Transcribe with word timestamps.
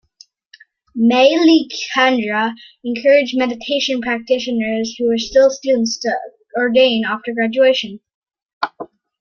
Mae 0.95 1.29
Ji 1.37 1.69
Chandra 1.69 2.55
encouraged 2.83 3.37
meditation 3.37 4.01
practitioners 4.01 4.95
who 4.97 5.07
were 5.07 5.19
still 5.19 5.51
students 5.51 5.99
to 5.99 6.11
ordain 6.57 7.05
after 7.05 7.35
graduation. 7.35 7.99